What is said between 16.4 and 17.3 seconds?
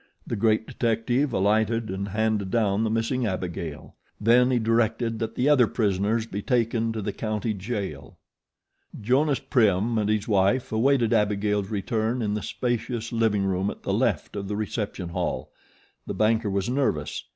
was nervous.